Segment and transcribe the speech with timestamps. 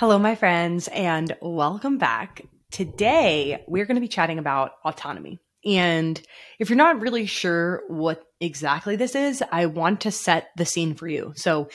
[0.00, 2.40] Hello, my friends, and welcome back.
[2.70, 5.38] Today, we're going to be chatting about autonomy.
[5.62, 6.18] And
[6.58, 10.94] if you're not really sure what exactly this is, I want to set the scene
[10.94, 11.34] for you.
[11.36, 11.68] So,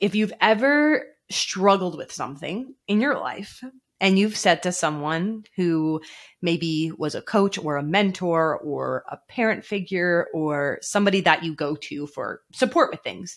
[0.00, 3.64] if you've ever struggled with something in your life
[4.02, 6.02] and you've said to someone who
[6.42, 11.54] maybe was a coach or a mentor or a parent figure or somebody that you
[11.54, 13.34] go to for support with things,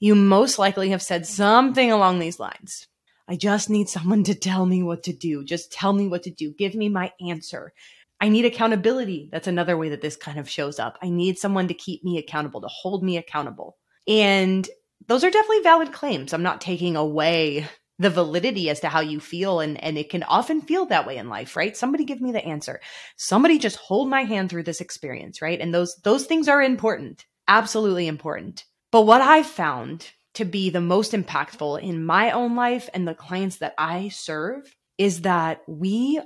[0.00, 2.86] you most likely have said something along these lines.
[3.28, 5.44] I just need someone to tell me what to do.
[5.44, 6.52] Just tell me what to do.
[6.52, 7.72] Give me my answer.
[8.20, 9.28] I need accountability.
[9.30, 10.98] That's another way that this kind of shows up.
[11.02, 13.76] I need someone to keep me accountable, to hold me accountable.
[14.08, 14.68] And
[15.06, 16.32] those are definitely valid claims.
[16.32, 17.66] I'm not taking away
[17.98, 21.16] the validity as to how you feel and and it can often feel that way
[21.16, 21.76] in life, right?
[21.76, 22.80] Somebody give me the answer.
[23.16, 25.60] Somebody just hold my hand through this experience, right?
[25.60, 27.24] And those those things are important.
[27.48, 28.64] Absolutely important.
[28.92, 33.14] But what I've found to be the most impactful in my own life and the
[33.14, 36.20] clients that I serve is that we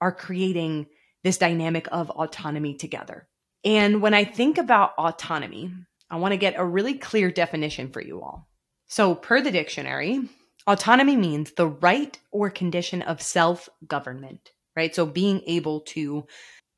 [0.00, 0.86] are creating
[1.22, 3.28] this dynamic of autonomy together.
[3.64, 5.72] And when I think about autonomy,
[6.10, 8.48] I want to get a really clear definition for you all.
[8.88, 10.20] So, per the dictionary,
[10.66, 14.94] autonomy means the right or condition of self government, right?
[14.94, 16.26] So, being able to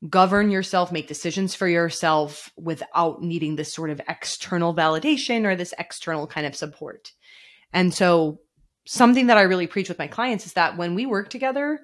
[0.07, 5.73] govern yourself, make decisions for yourself without needing this sort of external validation or this
[5.77, 7.11] external kind of support.
[7.73, 8.39] And so,
[8.85, 11.79] something that I really preach with my clients is that when we work together,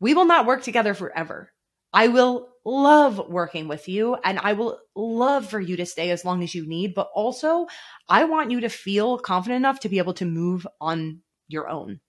[0.00, 1.52] we will not work together forever.
[1.92, 6.24] I will love working with you and I will love for you to stay as
[6.24, 7.66] long as you need, but also
[8.08, 12.00] I want you to feel confident enough to be able to move on your own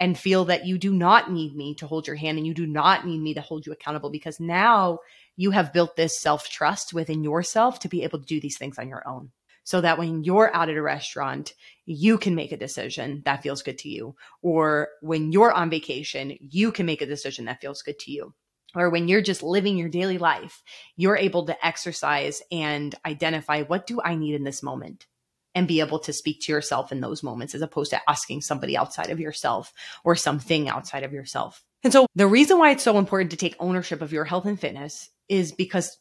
[0.00, 2.66] and feel that you do not need me to hold your hand and you do
[2.66, 4.98] not need me to hold you accountable because now
[5.36, 8.78] you have built this self trust within yourself to be able to do these things
[8.78, 9.30] on your own.
[9.66, 11.54] So that when you're out at a restaurant,
[11.86, 14.14] you can make a decision that feels good to you.
[14.42, 18.34] Or when you're on vacation, you can make a decision that feels good to you.
[18.74, 20.62] Or when you're just living your daily life,
[20.96, 25.06] you're able to exercise and identify what do I need in this moment?
[25.54, 28.76] And be able to speak to yourself in those moments as opposed to asking somebody
[28.76, 29.72] outside of yourself
[30.04, 31.62] or something outside of yourself.
[31.82, 34.58] And so the reason why it's so important to take ownership of your health and
[34.58, 35.98] fitness is because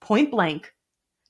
[0.00, 0.72] point blank,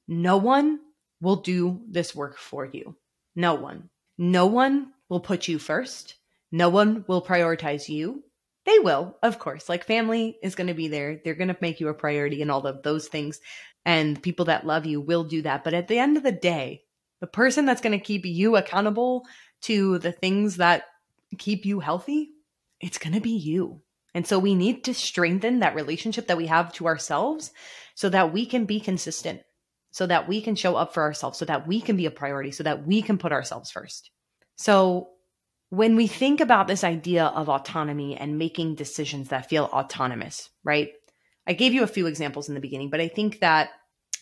[0.09, 0.81] no one
[1.21, 2.97] will do this work for you.
[3.37, 3.89] No one.
[4.19, 6.17] No one will put you first.
[6.51, 8.25] No one will prioritize you.
[8.67, 9.69] They will, of course.
[9.69, 11.21] Like family is going to be there.
[11.25, 13.41] They're going to make you a priority and all of those things.
[13.85, 15.65] And people that love you will do that.
[15.65, 16.83] But at the end of the day,
[17.23, 19.25] the person that's going to keep you accountable
[19.61, 20.83] to the things that
[21.39, 22.31] keep you healthy,
[22.81, 23.81] it's going to be you.
[24.13, 27.53] And so we need to strengthen that relationship that we have to ourselves
[27.95, 29.41] so that we can be consistent,
[29.93, 32.51] so that we can show up for ourselves, so that we can be a priority,
[32.51, 34.11] so that we can put ourselves first.
[34.57, 35.11] So
[35.71, 40.91] when we think about this idea of autonomy and making decisions that feel autonomous, right?
[41.47, 43.71] I gave you a few examples in the beginning, but I think that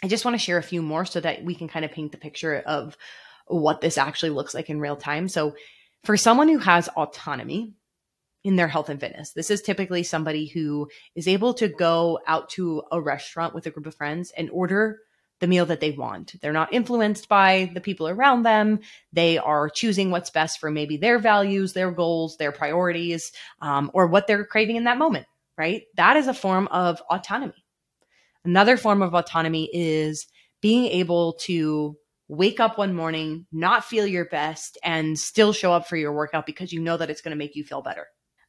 [0.02, 2.12] I just want to share a few more so that we can kind of paint
[2.12, 2.96] the picture of
[3.46, 5.28] what this actually looks like in real time.
[5.28, 5.54] So,
[6.04, 7.74] for someone who has autonomy
[8.42, 12.48] in their health and fitness, this is typically somebody who is able to go out
[12.50, 15.00] to a restaurant with a group of friends and order
[15.40, 16.34] the meal that they want.
[16.40, 18.80] They're not influenced by the people around them.
[19.12, 24.06] They are choosing what's best for maybe their values, their goals, their priorities, um, or
[24.06, 25.26] what they're craving in that moment,
[25.58, 25.82] right?
[25.96, 27.64] That is a form of autonomy.
[28.44, 30.26] Another form of autonomy is
[30.62, 31.96] being able to
[32.28, 36.46] wake up one morning, not feel your best, and still show up for your workout
[36.46, 38.06] because you know that it's going to make you feel better.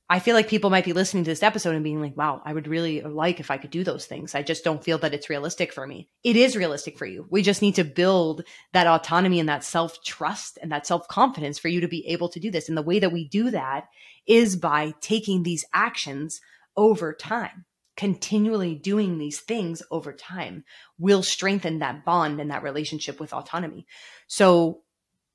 [0.07, 2.53] I feel like people might be listening to this episode and being like, wow, I
[2.53, 4.35] would really like if I could do those things.
[4.35, 6.09] I just don't feel that it's realistic for me.
[6.22, 7.25] It is realistic for you.
[7.30, 8.44] We just need to build
[8.74, 12.28] that autonomy and that self trust and that self confidence for you to be able
[12.30, 12.68] to do this.
[12.68, 13.85] And the way that we do that
[14.28, 16.41] is by taking these actions
[16.75, 17.66] over time
[18.01, 20.63] continually doing these things over time
[20.97, 23.86] will strengthen that bond and that relationship with autonomy.
[24.25, 24.81] So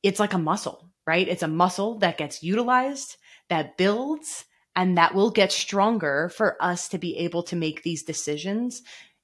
[0.03, 1.29] it's like a muscle, right?
[1.29, 3.19] It's a muscle that gets utilized,
[3.51, 8.03] that builds, and that will get stronger for us to be able to make these
[8.03, 8.83] decisions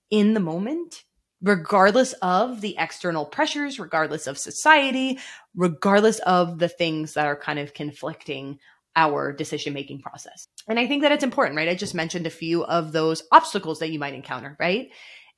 [0.09, 1.03] in the moment,
[1.43, 5.19] regardless of the external pressures, regardless of society,
[5.57, 8.61] regardless of the things that are kind of conflicting
[8.97, 10.47] our decision making process.
[10.69, 11.69] And I think that it's important, right?
[11.69, 14.89] I just mentioned a few of those obstacles that you might encounter, right?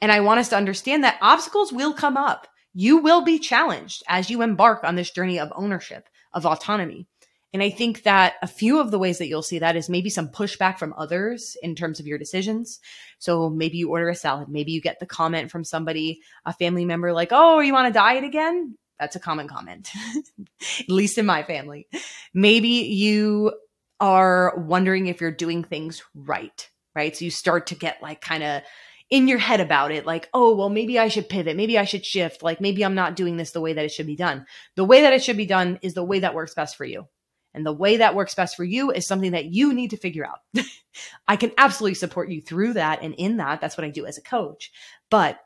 [0.00, 2.46] And I want us to understand that obstacles will come up.
[2.74, 7.06] You will be challenged as you embark on this journey of ownership, of autonomy.
[7.52, 10.10] And I think that a few of the ways that you'll see that is maybe
[10.10, 12.80] some pushback from others in terms of your decisions.
[13.20, 14.48] So maybe you order a salad.
[14.48, 17.92] Maybe you get the comment from somebody, a family member, like, Oh, you on a
[17.92, 18.76] diet again?
[18.98, 19.90] That's a common comment,
[20.80, 21.88] at least in my family.
[22.32, 23.52] Maybe you
[24.00, 27.16] are wondering if you're doing things right, right?
[27.16, 28.62] So you start to get like kind of
[29.10, 31.56] in your head about it, like, oh, well, maybe I should pivot.
[31.56, 32.42] Maybe I should shift.
[32.42, 34.46] Like, maybe I'm not doing this the way that it should be done.
[34.76, 37.06] The way that it should be done is the way that works best for you.
[37.52, 40.26] And the way that works best for you is something that you need to figure
[40.26, 40.40] out.
[41.28, 43.60] I can absolutely support you through that and in that.
[43.60, 44.72] That's what I do as a coach.
[45.10, 45.38] But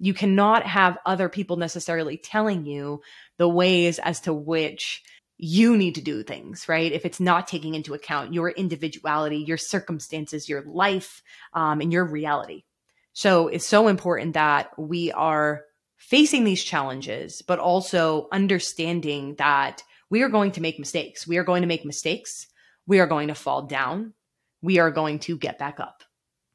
[0.00, 3.02] you cannot have other people necessarily telling you
[3.36, 5.02] the ways as to which
[5.36, 6.90] you need to do things, right?
[6.90, 12.04] If it's not taking into account your individuality, your circumstances, your life, um, and your
[12.04, 12.64] reality.
[13.12, 15.62] So it's so important that we are
[15.96, 21.26] facing these challenges, but also understanding that we are going to make mistakes.
[21.26, 22.46] We are going to make mistakes.
[22.86, 24.14] We are going to fall down.
[24.62, 26.04] We are going to get back up.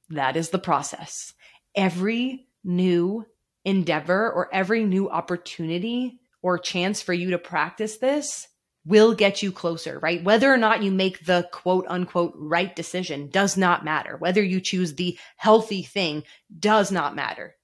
[0.09, 1.33] That is the process.
[1.75, 3.25] Every new
[3.65, 8.47] endeavor or every new opportunity or chance for you to practice this
[8.85, 10.23] will get you closer, right?
[10.23, 14.15] Whether or not you make the quote unquote right decision does not matter.
[14.15, 16.23] Whether you choose the healthy thing
[16.57, 17.55] does not matter.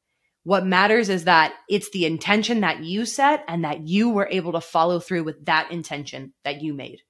[0.43, 4.53] What matters is that it's the intention that you set and that you were able
[4.53, 7.01] to follow through with that intention that you made.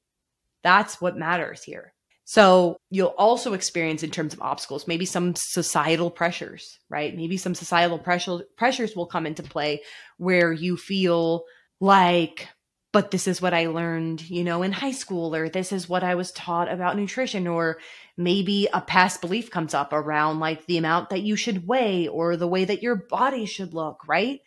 [0.64, 1.94] That's what matters here.
[2.24, 7.16] So you'll also experience in terms of obstacles, maybe some societal pressures, right?
[7.16, 9.82] Maybe some societal pressure, pressures will come into play
[10.18, 11.44] where you feel
[11.80, 12.48] like
[12.94, 16.04] but this is what I learned, you know, in high school, or this is what
[16.04, 17.80] I was taught about nutrition, or
[18.18, 22.36] maybe a past belief comes up around like the amount that you should weigh or
[22.36, 24.42] the way that your body should look, right?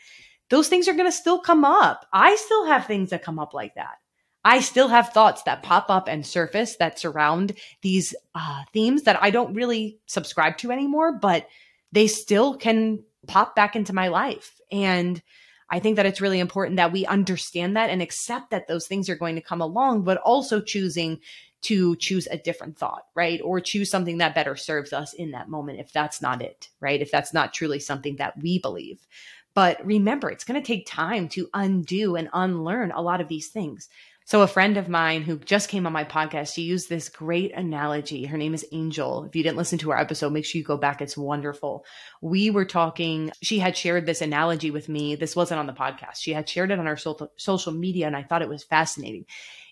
[0.50, 2.04] Those things are going to still come up.
[2.12, 3.96] I still have things that come up like that.
[4.44, 9.22] I still have thoughts that pop up and surface that surround these uh, themes that
[9.22, 11.48] I don't really subscribe to anymore, but
[11.92, 14.60] they still can pop back into my life.
[14.70, 15.22] And
[15.70, 19.08] I think that it's really important that we understand that and accept that those things
[19.08, 21.20] are going to come along, but also choosing
[21.62, 23.40] to choose a different thought, right?
[23.42, 27.00] Or choose something that better serves us in that moment if that's not it, right?
[27.00, 29.06] If that's not truly something that we believe.
[29.54, 33.48] But remember, it's going to take time to undo and unlearn a lot of these
[33.48, 33.88] things.
[34.26, 37.52] So, a friend of mine who just came on my podcast, she used this great
[37.52, 38.24] analogy.
[38.24, 39.24] Her name is Angel.
[39.24, 41.02] If you didn't listen to our episode, make sure you go back.
[41.02, 41.84] It's wonderful.
[42.22, 45.14] We were talking, she had shared this analogy with me.
[45.14, 46.16] This wasn't on the podcast.
[46.20, 49.26] She had shared it on our social media, and I thought it was fascinating.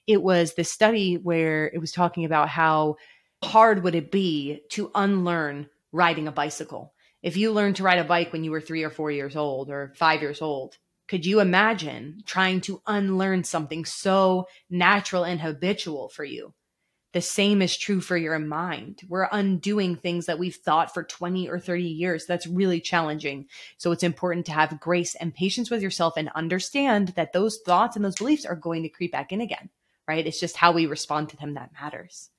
[0.06, 2.96] It was this study where it was talking about how
[3.42, 6.92] hard would it be to unlearn riding a bicycle.
[7.22, 9.70] If you learned to ride a bike when you were three or four years old
[9.70, 10.76] or five years old,
[11.12, 16.54] could you imagine trying to unlearn something so natural and habitual for you?
[17.12, 19.02] The same is true for your mind.
[19.06, 22.24] We're undoing things that we've thought for 20 or 30 years.
[22.24, 23.44] That's really challenging.
[23.76, 27.94] So it's important to have grace and patience with yourself and understand that those thoughts
[27.94, 29.68] and those beliefs are going to creep back in again,
[30.08, 30.26] right?
[30.26, 32.30] It's just how we respond to them that matters.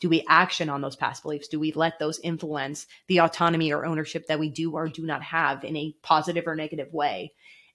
[0.00, 1.46] Do we action on those past beliefs?
[1.46, 5.22] Do we let those influence the autonomy or ownership that we do or do not
[5.22, 7.30] have in a positive or negative way?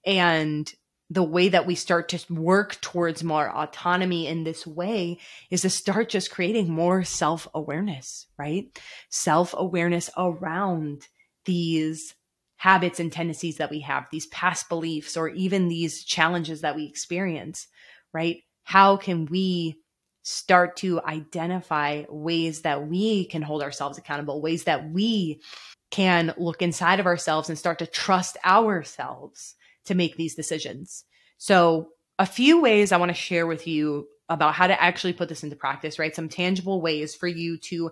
[0.06, 0.72] And
[1.12, 5.20] the way that we start to work towards more autonomy in this way
[5.50, 8.80] is to start just creating more self awareness, right?
[9.10, 11.08] Self awareness around
[11.44, 12.16] these
[12.56, 16.86] habits and tendencies that we have, these past beliefs, or even these challenges that we
[16.86, 17.68] experience,
[18.14, 18.38] right?
[18.64, 19.82] How can we
[20.24, 25.42] start to identify ways that we can hold ourselves accountable, ways that we
[25.90, 31.04] can look inside of ourselves and start to trust ourselves to make these decisions.
[31.38, 35.28] So, a few ways I want to share with you about how to actually put
[35.28, 36.16] this into practice, right?
[36.16, 37.92] Some tangible ways for you to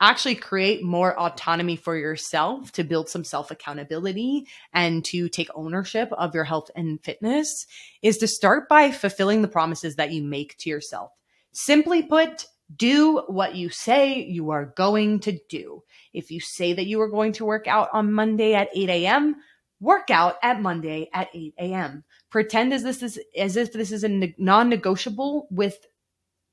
[0.00, 6.08] actually create more autonomy for yourself to build some self accountability and to take ownership
[6.12, 7.66] of your health and fitness
[8.02, 11.10] is to start by fulfilling the promises that you make to yourself.
[11.52, 15.82] Simply put, do what you say you are going to do.
[16.12, 19.36] If you say that you are going to work out on Monday at 8 a.m.,
[19.84, 22.04] workout at Monday at 8 a.m.
[22.30, 25.78] Pretend as this is as if this is a non-negotiable with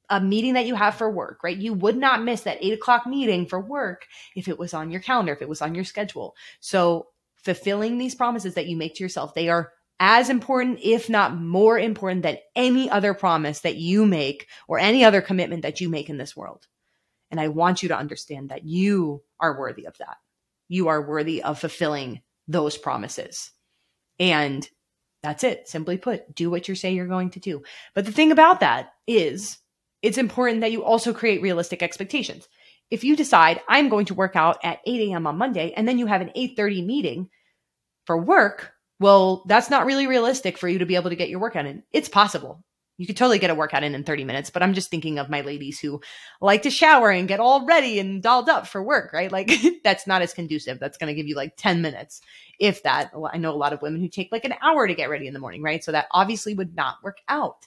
[0.10, 1.58] a meeting that you have for work, right?
[1.58, 5.00] You would not miss that eight o'clock meeting for work if it was on your
[5.00, 6.36] calendar, if it was on your schedule.
[6.60, 7.08] So
[7.38, 9.72] fulfilling these promises that you make to yourself, they are
[10.02, 15.06] as important, if not more important than any other promise that you make or any
[15.06, 16.68] other commitment that you make in this world.
[17.30, 20.18] And I want you to understand that you are worthy of that.
[20.68, 23.52] You are worthy of fulfilling those promises.
[24.20, 24.68] And
[25.24, 25.68] that's it.
[25.68, 27.64] Simply put, do what you say you're going to do.
[27.94, 29.58] But the thing about that is
[30.02, 32.48] it's important that you also create realistic expectations.
[32.90, 35.28] If you decide I'm going to work out at 8 a.m.
[35.28, 37.30] on Monday and then you have an 8:30 meeting
[38.06, 41.40] for work, well, that's not really realistic for you to be able to get your
[41.40, 41.84] workout in.
[41.92, 42.64] It's possible.
[43.02, 45.28] You could totally get a workout in in 30 minutes, but I'm just thinking of
[45.28, 46.02] my ladies who
[46.40, 49.32] like to shower and get all ready and dolled up for work, right?
[49.32, 49.50] Like
[49.84, 50.80] that's not as conducive.
[50.80, 52.22] That's going to give you like 10 minutes,
[52.60, 53.12] if that.
[53.34, 55.34] I know a lot of women who take like an hour to get ready in
[55.34, 55.84] the morning, right?
[55.84, 57.66] So that obviously would not work out.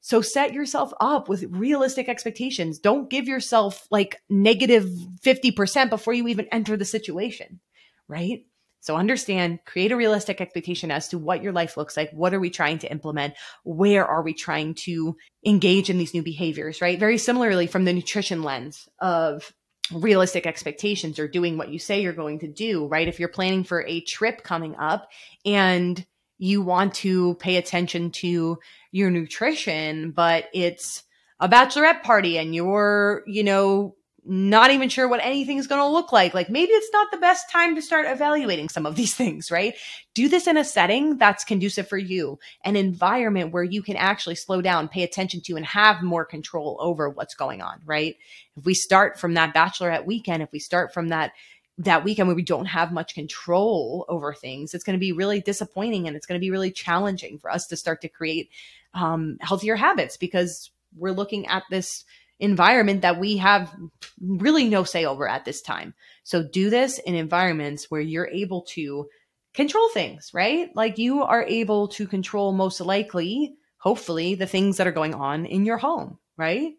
[0.00, 2.78] So set yourself up with realistic expectations.
[2.78, 4.84] Don't give yourself like negative
[5.24, 7.58] 50% before you even enter the situation,
[8.06, 8.44] right?
[8.88, 12.10] So understand, create a realistic expectation as to what your life looks like.
[12.12, 13.34] What are we trying to implement?
[13.62, 15.14] Where are we trying to
[15.44, 16.98] engage in these new behaviors, right?
[16.98, 19.52] Very similarly from the nutrition lens of
[19.92, 23.06] realistic expectations or doing what you say you're going to do, right?
[23.06, 25.06] If you're planning for a trip coming up
[25.44, 26.02] and
[26.38, 28.58] you want to pay attention to
[28.90, 31.02] your nutrition, but it's
[31.40, 33.96] a bachelorette party and you're, you know,
[34.28, 36.34] not even sure what anything's going to look like.
[36.34, 39.74] Like maybe it's not the best time to start evaluating some of these things, right?
[40.14, 44.34] Do this in a setting that's conducive for you, an environment where you can actually
[44.34, 48.16] slow down, pay attention to, and have more control over what's going on, right?
[48.56, 51.32] If we start from that bachelorette weekend, if we start from that
[51.80, 55.40] that weekend where we don't have much control over things, it's going to be really
[55.40, 58.50] disappointing and it's going to be really challenging for us to start to create
[58.94, 62.04] um, healthier habits because we're looking at this
[62.40, 63.74] environment that we have
[64.20, 65.94] really no say over at this time.
[66.22, 69.08] So do this in environments where you're able to
[69.54, 70.70] control things, right?
[70.74, 75.46] Like you are able to control most likely, hopefully, the things that are going on
[75.46, 76.74] in your home, right?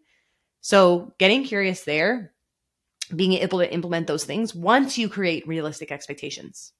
[0.60, 2.32] So getting curious there,
[3.14, 6.72] being able to implement those things once you create realistic expectations.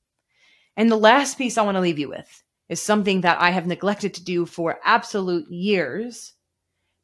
[0.77, 3.67] And the last piece I want to leave you with is something that I have
[3.67, 6.35] neglected to do for absolute years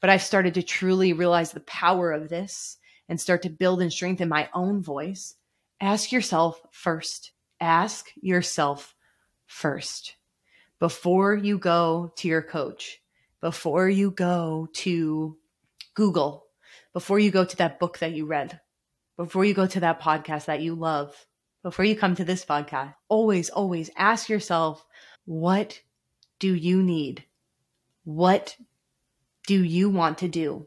[0.00, 3.92] but I've started to truly realize the power of this and start to build and
[3.92, 5.34] strengthen my own voice.
[5.80, 7.32] Ask yourself first.
[7.60, 8.94] Ask yourself
[9.46, 10.16] first
[10.78, 13.00] before you go to your coach,
[13.40, 15.36] before you go to
[15.94, 16.46] Google,
[16.92, 18.60] before you go to that book that you read,
[19.16, 21.14] before you go to that podcast that you love,
[21.62, 24.84] before you come to this podcast, always, always ask yourself,
[25.24, 25.80] what
[26.38, 27.24] do you need?
[28.04, 28.56] What
[29.46, 30.66] do you want to do?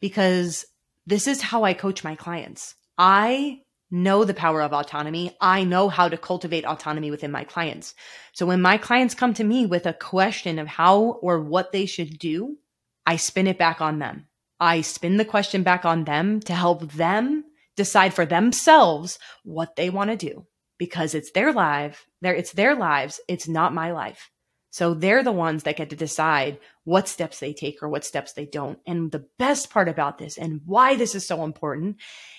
[0.00, 0.66] Because
[1.06, 2.74] this is how I coach my clients.
[2.96, 5.36] I know the power of autonomy.
[5.40, 7.94] I know how to cultivate autonomy within my clients.
[8.32, 11.86] So when my clients come to me with a question of how or what they
[11.86, 12.56] should do,
[13.06, 14.26] I spin it back on them.
[14.58, 17.44] I spin the question back on them to help them
[17.76, 20.46] decide for themselves what they want to do
[20.78, 24.30] because it's their life, it's their lives, it's not my life.
[24.74, 28.32] So they're the ones that get to decide what steps they take or what steps
[28.32, 28.80] they don't.
[28.88, 31.98] And the best part about this and why this is so important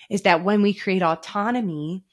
[0.09, 2.03] is that when we create autonomy,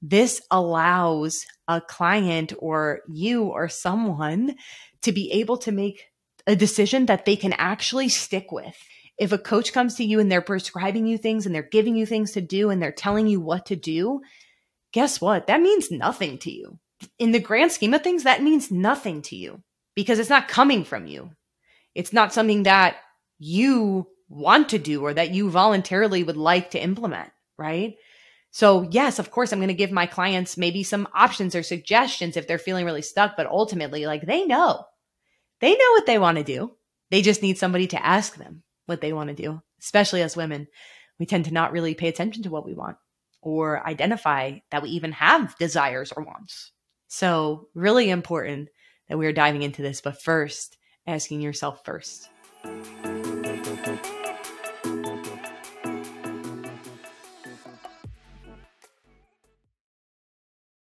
[0.00, 4.54] this allows a client or you or someone
[5.02, 6.04] to be able to make
[6.46, 8.76] a decision that they can actually stick with.
[9.18, 12.06] If a coach comes to you and they're prescribing you things and they're giving you
[12.06, 14.20] things to do and they're telling you what to do,
[14.92, 15.48] guess what?
[15.48, 16.78] That means nothing to you
[17.18, 19.62] in the grand scheme of things, that means nothing to you
[19.94, 21.30] because it's not coming from you.
[21.94, 22.96] It's not something that
[23.38, 27.96] you want to do or that you voluntarily would like to implement, right?
[28.50, 32.36] So, yes, of course, I'm going to give my clients maybe some options or suggestions
[32.36, 34.84] if they're feeling really stuck, but ultimately, like they know,
[35.60, 36.72] they know what they want to do.
[37.10, 40.68] They just need somebody to ask them what they want to do, especially as women.
[41.18, 42.96] We tend to not really pay attention to what we want
[43.42, 46.72] or identify that we even have desires or wants.
[47.08, 48.68] So, really important
[49.08, 52.28] that we are diving into this, but first, asking yourself first.